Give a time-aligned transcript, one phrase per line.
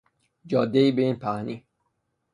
[0.45, 1.65] جادهای به این پهنی